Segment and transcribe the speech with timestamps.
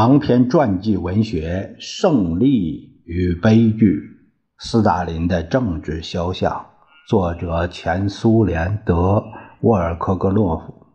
[0.00, 3.96] 长篇传记文学《胜利与悲剧》，
[4.56, 6.66] 斯大林的政治肖像，
[7.08, 9.24] 作者前苏联德
[9.62, 10.86] 沃尔科格洛夫，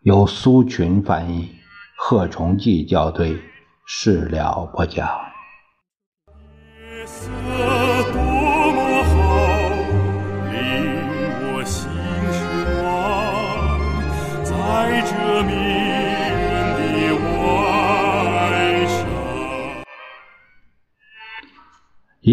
[0.00, 1.50] 由苏群翻译，
[1.98, 3.36] 贺崇济校对，
[3.84, 5.06] 事了不讲。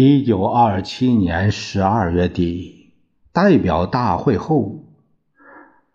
[0.00, 2.92] 一九二七年十二月底，
[3.32, 4.84] 代表大会后，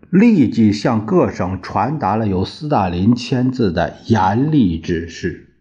[0.09, 5.55] 立即向各省传达了由斯大林签字的严厉指示，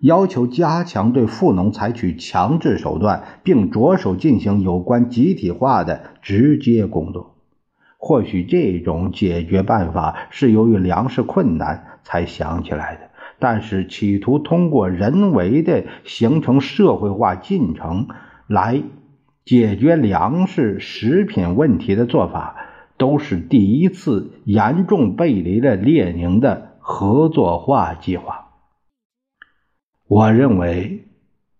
[0.00, 7.36] 要求加强对富农采取强制手段，并着手进行有关集体化的直接工作。
[7.96, 13.07] 或许这种解决办法是由于粮食困难才想起来的。
[13.38, 18.08] 但是，企图通过人为的形成社会化进程
[18.48, 18.82] 来
[19.44, 22.56] 解决粮食食品问题的做法，
[22.96, 28.48] 都是第一次严重背离了列宁的合作化计划。
[30.08, 31.04] 我认为，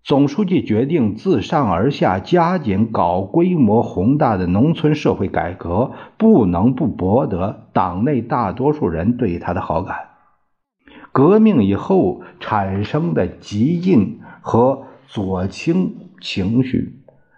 [0.03, 10.08] 总书记决定自上而下加紧搞规模宏大的农村社会改革，不能不博得党内大多数人对他的好感。
[11.13, 16.95] 革命以后产生的激进和左倾情绪，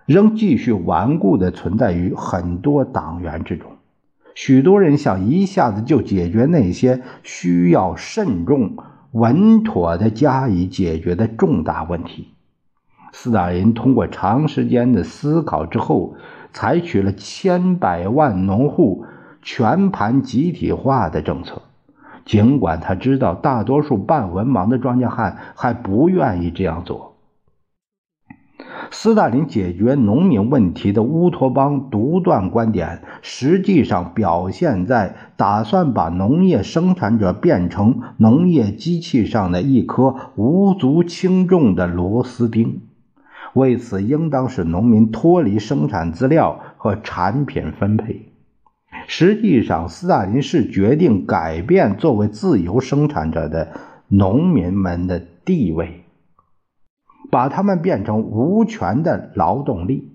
[0.07, 3.71] 仍继续顽固地存在于很多党员之中。
[4.35, 8.77] 许多人想一下子就解决那些需要慎重、
[9.13, 12.29] 稳妥地加以解决的重大问题。
[13.13, 16.15] 斯大林通过长时间的思考之后，
[16.53, 19.05] 采取了千百万农户
[19.43, 21.63] 全盘集体化的政策。
[22.25, 27.17] 尽管他知道大多数半文盲的庄稼汉还不愿意这样做，
[28.91, 42.83] 斯大林解决农民问题的乌托邦独断观点，实际上表现在打算把农业生产者变成农业机器上的一颗无足轻重的螺丝钉。
[43.55, 48.31] 为此，应当使农民脱离生产资料和产品分配。
[49.13, 53.73] 实际上，斯大林是决定改变作为自由生产者的
[54.07, 56.05] 农民们的地位，
[57.29, 60.13] 把他们变成无权的劳动力。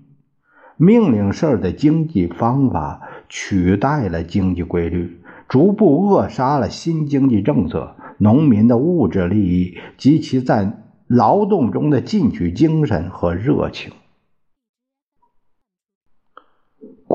[0.78, 5.19] 命令式的经济方法取代了经济规律，
[5.50, 10.72] 逐步扼杀了新经济政策、农民的物质利益及其在
[11.06, 13.91] 劳动中的进取精神和热情。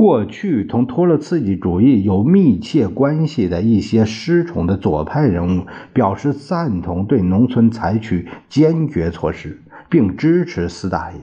[0.00, 9.60] 过去同托洛茨基主义有密切关系的一些失宠的左派人物表示赞同对农村采取坚决措施，
[9.90, 11.20] 并支持斯大林。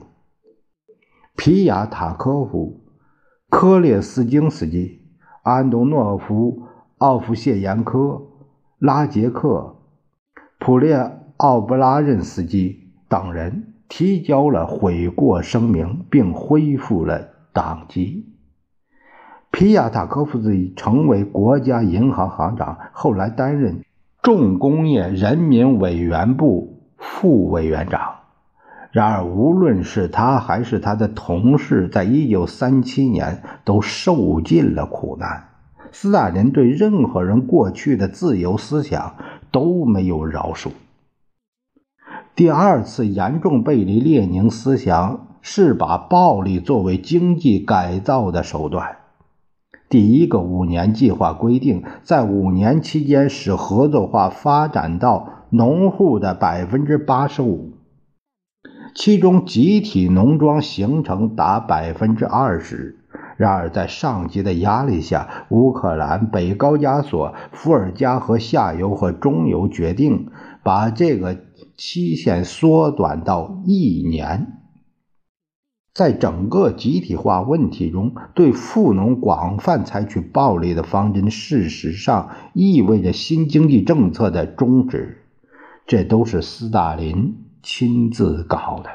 [1.36, 2.84] 皮亚塔科夫、
[3.50, 5.02] 科列斯京斯基、
[5.42, 6.68] 安东诺夫、
[7.00, 8.22] 奥夫谢延科、
[8.78, 9.78] 拉杰克、
[10.60, 18.37] 普列奥布拉任斯基等人提交了悔过声明，并恢复了党籍。
[19.52, 23.84] 皮亚塔科夫斯基成为国家银行行长，后来担任
[24.22, 28.16] 重工业人民委员部副委员长。
[28.92, 35.46] 然而，无论是他还是他的同事，在一九三七年都受尽了苦难。
[35.92, 39.16] 斯大林对任何人过去的自由思想
[39.52, 40.70] 都没有饶恕。
[42.36, 48.98] 第二次严重背离列宁思想，是把暴力作为经济改造的手段。
[49.90, 57.72] 第一个五年计划规定，在五年期间使合作化发展到农户的百分之八十五，
[58.94, 62.98] 其中集体农庄形成达百分之二十。
[63.38, 70.32] 然而，在上级的压力下，乌克兰、北高加索、伏尔加河下游和中游决定
[70.64, 71.38] 把这个
[71.78, 74.57] 期限缩短到一年。
[75.98, 85.24] 在整个集体化问题中，对富农广泛采取暴力的方针，事实上意味着新经济政策的终止。
[85.88, 88.92] 这都是斯大林亲自搞的。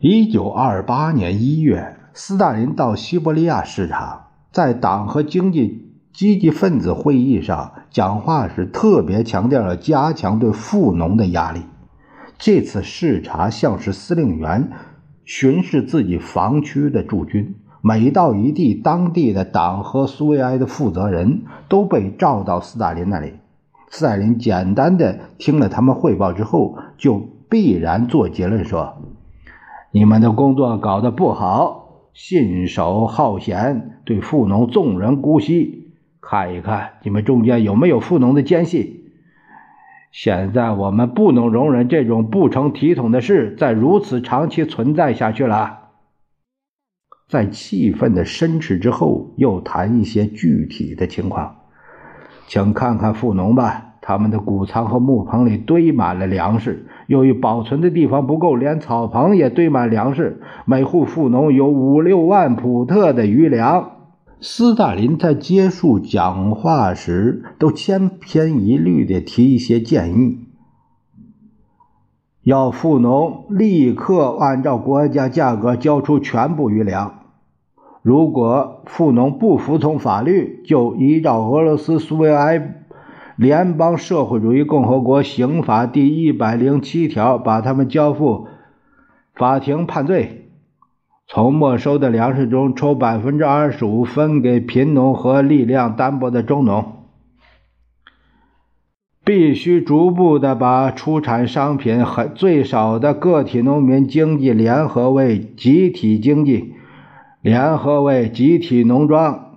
[0.00, 11.62] 一九二八年一月，斯大林到西伯利亚视察，在党和经济积极分子会议上讲话时，特别强调了加强对富农的压力。
[12.36, 14.72] 这次视察像是司令员。
[15.28, 23.34] 巡视自己防区的驻军，每到一地，当地的党和苏维埃的负责人都被召到斯大林那里。
[23.90, 27.20] 斯大林简单的听了他们汇报之后，就
[27.50, 29.02] 必然做结论说
[29.92, 35.92] ：“你们的工作搞得不好，信手好闲，对富农纵人姑息。
[36.22, 38.97] 看一看你们中间有没有富农的奸细。
[40.20, 45.78] 现在我们不能容忍这种不成体统的事再如此长期存在下去了。”
[47.30, 51.58] 在气愤的申斥之后，又谈一些具体的情况。
[52.48, 56.88] 请看看富农吧，他们的谷仓和木棚里堆满了粮食。
[57.06, 60.42] 由于保存的地方不够，连草棚也堆满粮食。
[60.64, 63.97] 每户富农有五六万普特的余粮。
[64.40, 70.38] 斯大林在结束讲话时，都千篇一律地提一些建议：
[72.44, 77.18] 要富农立刻按照国家价格交出全部余粮。
[78.02, 82.84] 如果富农不服从法律，就依照俄罗斯苏维埃
[83.34, 88.46] 联邦社会主义共和国刑法第一百零七条，把他们交付
[89.34, 90.47] 法庭判罪。
[91.30, 96.94] 从没收的粮食中抽百分之二十五分给贫农和力量单薄的中农。
[99.26, 106.72] 必须逐步的把出产商品很最少的个体农民经济联合为集体经济。
[107.42, 109.47] 联合为集体农庄，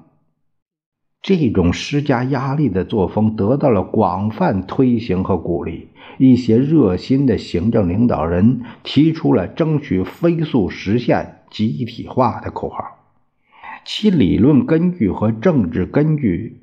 [1.22, 5.90] 这种施加压力的作风得到了广泛推行和鼓励。
[6.18, 12.84] 一些热心的行政领导人提出了争取飞速实现集体化的口号，
[13.86, 16.62] 其理论根据和政治根据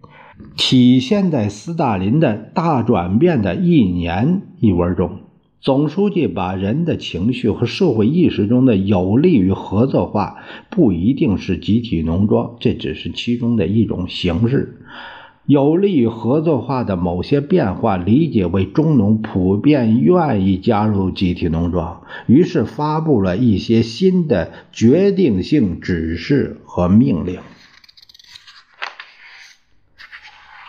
[0.57, 5.21] 体现在斯大林的大转变的一年一文中。
[5.61, 10.37] 总书记把人的情绪和社会意识中的有利于合作化，
[10.71, 14.79] 不一定是集体农庄，这只是其中的一种形式。
[15.47, 27.41] 有利于合作化的某些变化，理解为中农普遍愿意加入集体农庄，于是发布了一些新的决定性指示和命令。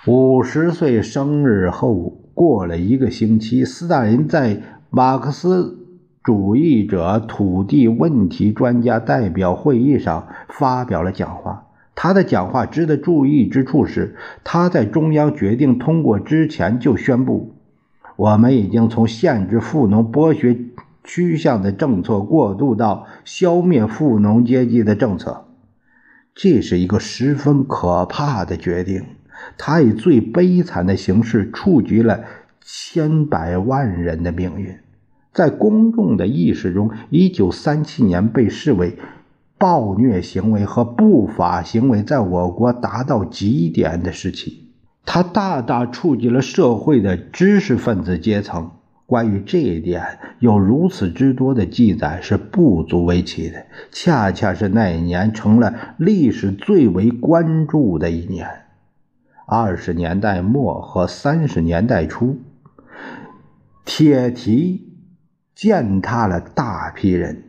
[0.08, 4.78] 五十岁生日后过了一个星期，斯大林在。
[4.92, 5.86] 马克思
[6.24, 11.68] 主义者土地问题专家代表会议上发表了讲话。
[11.94, 17.54] 他的讲话值得注意之处是，他在中央决定通过之前就宣布
[18.18, 20.58] ：“我们已经从限制富农剥削
[21.04, 25.46] 趋向的政策过渡到消灭富农阶级的政策。”
[26.34, 29.04] 这是一个十分可怕的决定。
[29.58, 32.22] 他以最悲惨的形式触及了。
[32.72, 34.78] 千百万人的命运，
[35.34, 38.96] 在公众的意识中，一九三七年被视为
[39.58, 44.70] 暴虐行为和不法行为在我国达到极点的时期。
[45.04, 48.70] 它大大触及了社会的知识分子阶层。
[49.08, 53.66] 关于这一点，有如此之多的记载是不足为奇的。
[53.92, 58.48] 恰恰是那一年，成了历史最为关注的一年。
[59.48, 62.38] 二十年代末和三十年代初。
[63.86, 64.94] 铁蹄
[65.56, 67.44] 践踏了大批人，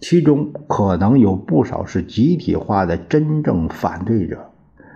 [0.00, 4.50] 其中可能有不少是集体化的真正反对者，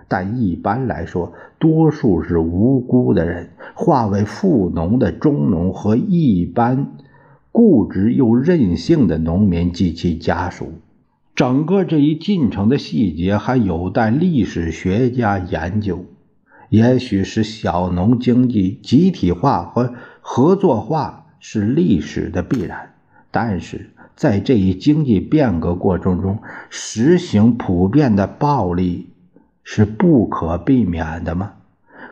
[0.07, 6.93] 但一般来说，多数是无辜的人，化为富农的中农和一般
[7.51, 10.73] 固执又任性的农民及其家属。
[11.33, 16.05] 整个这一进程的细节还有待历史学家研究。
[16.75, 22.93] 也许是小农经济集体化和合作化是历史的必然，
[23.31, 26.39] 但是在这一经济变革过程中，
[26.69, 29.09] 实行普遍的暴力
[29.63, 31.53] 是不可避免的吗？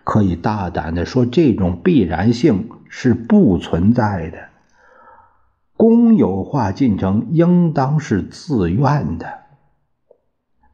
[0.06, 4.38] 可以大胆的说，这种必然性是不存在的。
[5.76, 9.43] 公有化进程应当是自愿的。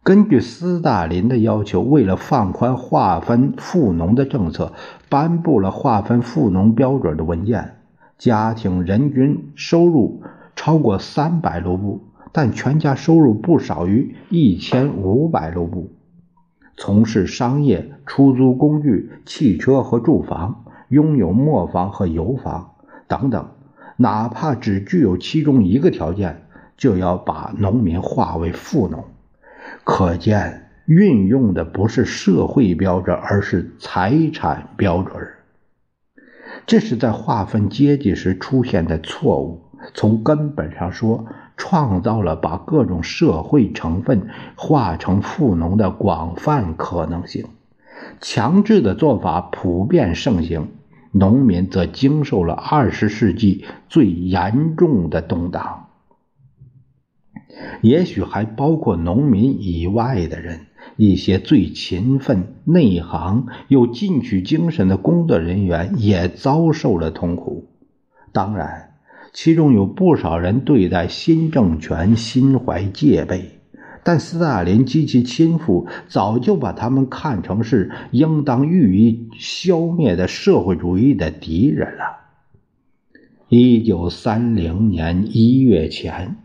[0.09, 4.73] 根据斯大林的要求，为了放宽划分富农的政策，
[5.07, 7.75] 颁布了划分富农标准的文件。
[8.17, 10.23] 家庭人均收入
[10.55, 12.01] 超过三百卢布，
[12.31, 15.91] 但全家收入不少于一千五百卢布。
[16.75, 22.71] 从事商业、出租工具、汽车和住房，拥有磨坊和油坊
[23.07, 23.47] 等等，
[23.95, 26.47] 哪怕只具有其中一个条件，
[26.77, 29.03] 就要把农民划为富农。
[29.83, 35.27] 可见，运用的不是社会标准，而是财产标准。
[36.65, 39.63] 这是在划分阶级时出现的错误。
[39.93, 47.45] 从根本上说，创造了把各种社会成分划成富农的广泛可能性。
[48.19, 50.67] 强制的做法普遍盛行，
[51.11, 55.88] 农民则经受了二十世纪最严重的动荡。
[57.81, 67.67] 也许还包括农民以外的人，一些最勤奋、内行、有进取精神的工作人员也遭受了痛苦。
[68.31, 68.91] 当然，
[69.33, 73.59] 其中有不少人对待新政权心怀戒备，
[74.03, 82.03] 但斯大林及其亲父早就把他们看成是应当予以消灭的社会主义的敌人了。
[83.47, 86.35] 一九三零年一月前。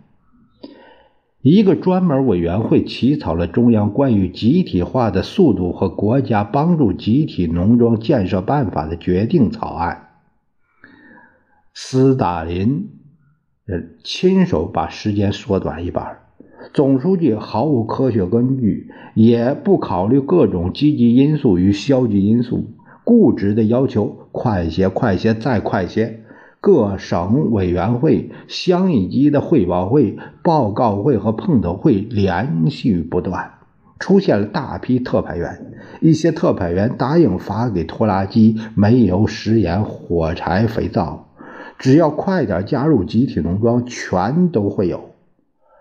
[1.44, 10.08] 一个专门委员会起草了中央关于集体化的速度和国家帮助集体农庄建设办法的决定草案。
[11.74, 12.88] 斯大林，
[13.66, 16.20] 呃，亲手把时间缩短一半。
[16.72, 22.70] 总书记毫无科学根据，也不考虑各种积极因素与消极因素，
[23.04, 26.23] 固执的要求快些、快些、再快些。
[26.64, 33.50] 各省委员会、乡一级的汇报会、报告会和碰头会连续不断，
[33.98, 35.74] 出现了大批特派员。
[36.00, 41.26] 一些特派员答应发给拖拉机煤油、食盐、火柴、肥皂，
[41.78, 45.10] 只要快点加入集体农庄，全都会有。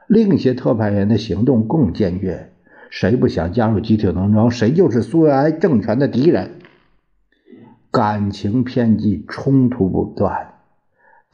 [0.08, 2.52] 另一些特派员的行动更坚决，
[2.90, 6.52] 谁不想加入集体农庄，谁就是苏维埃政权的敌人。
[7.90, 10.53] 感情偏激，冲突不断。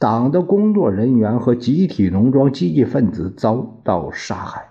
[0.00, 4.70] 党的工作人员和集体农庄积极分子遭到杀害。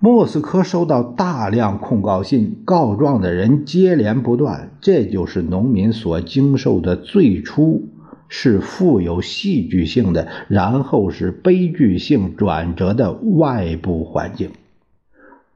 [0.00, 4.72] 莫斯科收到大量控告信，告状的人接连不断。
[4.80, 7.90] 这就是农民所经受的最初
[8.26, 14.50] 是富有戏剧性的，然后是悲剧性转折的外部环境。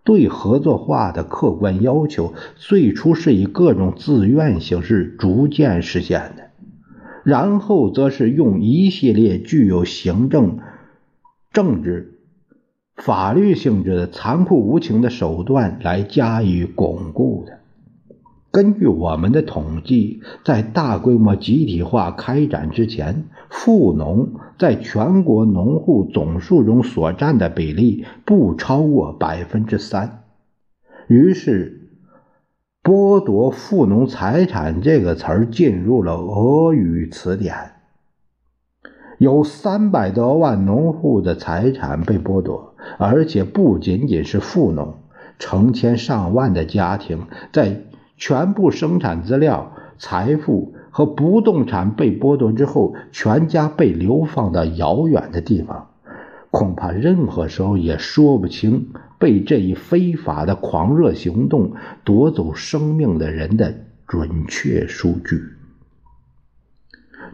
[0.04, 6.49] 对合作化的客观要求，最初是以各种自愿形式逐渐实现的。
[7.24, 10.58] 然后则是用一系列具有行政、
[11.52, 12.18] 政治、
[12.96, 17.58] 法律性质的残酷无情的手段来加以巩固的。
[18.50, 30.24] 根据我们的统计，在大规模集体化开展之前，富农在全国农户总数中所占的比例不超过百分之三。
[31.06, 31.79] 于是。
[32.82, 37.72] 剥夺富农财产这个词儿进入了俄语词典，
[39.18, 44.94] 有三百多万农户的财产被剥夺，而且不仅仅是富农，
[45.38, 47.82] 成千上万的家庭在
[48.16, 55.88] 全部生产资料、财富和不动产被剥夺之后，全家被流放到遥远的地方，
[56.50, 58.88] 恐怕任何时候也说不清。
[59.20, 61.74] 被这一非法的狂热行动
[62.04, 63.74] 夺走生命的人的
[64.08, 65.42] 准确数据。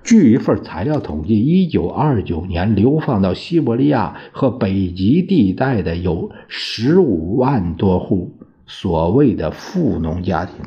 [0.03, 10.67] 据一份材料统计，一九二九年流放到西伯利亚和北极地带的有十五万多户所谓的富农家庭；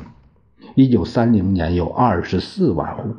[0.74, 3.10] 一九三零年有二十四万户；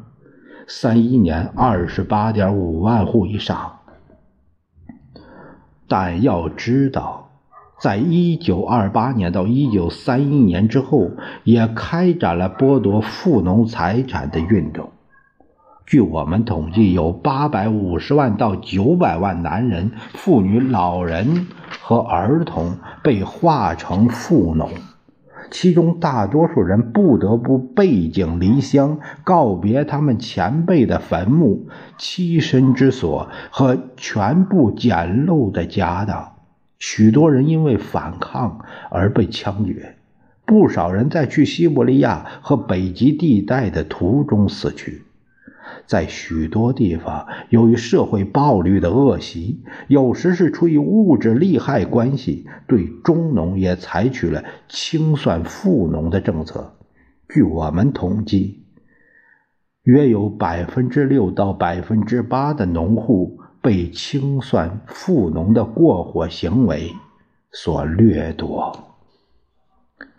[0.67, 3.79] 三一年二十八点五万户以上。
[5.87, 7.30] 但要知道。
[7.81, 11.09] 在一九二八年到一九三一年之后，
[11.43, 14.91] 也开展了剥夺富农财产的运动。
[15.87, 21.47] 据我们统计，有八百五十万到九百万男人、妇女、老人
[21.81, 24.69] 和儿童被划成富农，
[25.49, 31.65] 其中大多数人不得不背井离乡，告别他们前辈的坟墓、
[31.97, 36.30] 栖身之所和全部简陋的家当。
[36.81, 39.97] 许多人因为反抗而被枪决，
[40.47, 45.03] 不少人在去西伯利亚和北极地带的途中死去。
[45.85, 56.73] 在许多地方，由于社会暴力的恶习，有时是出于物质利害关系，对中农也采取了清算富农的政策。
[57.29, 58.63] 据我们统计，
[59.83, 63.37] 约有百分之六到百分之八的农户。
[63.61, 66.93] 被清算富农的过火行为
[67.51, 68.95] 所掠夺。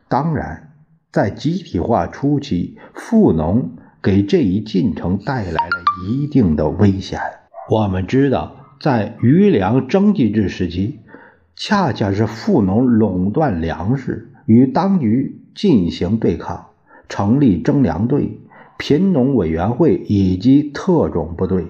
[0.08, 0.74] 当然，
[1.10, 3.72] 在集体化初期，富农
[4.02, 7.20] 给这一进程带来了一定的危险。
[7.70, 11.00] 我们知道，在余粮征集制时期，
[11.56, 16.66] 恰恰是富农垄断粮食，与当局进行对抗，
[17.08, 18.40] 成立征粮队、
[18.78, 21.66] 贫农委员会以及特种部队。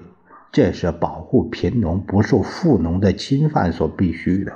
[0.53, 4.53] 这是保护贫农不受富农的侵犯所必须的。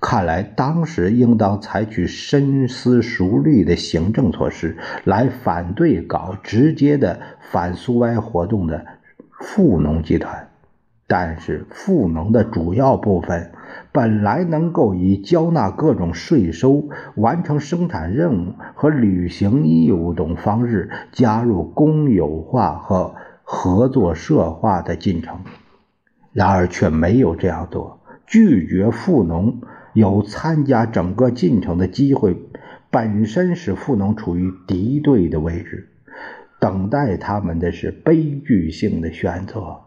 [0.00, 8.86] 看来当时应当采取深思熟虑的行政措施来反对搞直接的反苏维埃活动的
[9.32, 10.48] 富农集团。
[11.08, 13.50] 但是富农的主要部分
[13.90, 16.84] 本来能够以交纳各种税收、
[17.16, 23.16] 完成生产任务和履行义务等方式加入公有化和
[23.52, 25.40] 合作社化的进程，
[26.32, 29.60] 然而却没有这样做，拒绝富农
[29.92, 32.36] 有参加整个进程的机会，
[32.90, 35.88] 本身使富农处于敌对的位置，
[36.60, 39.80] 等待他们的是悲剧性的选择。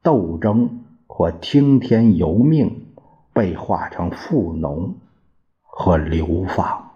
[0.00, 2.86] 斗争或听天由命，
[3.32, 4.94] 被化成富农
[5.62, 6.87] 和流放。